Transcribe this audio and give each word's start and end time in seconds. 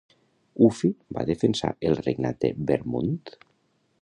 Uffi 0.67 0.89
va 1.17 1.27
defensar 1.31 1.71
el 1.91 1.99
regnat 2.03 2.43
de 2.47 2.53
Wermund? 2.71 3.37